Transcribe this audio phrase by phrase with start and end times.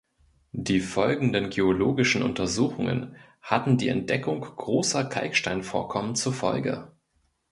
[0.57, 6.91] Die folgenden geologischen Untersuchungen hatten die Entdeckung großer Kalksteinvorkommen zur Folge.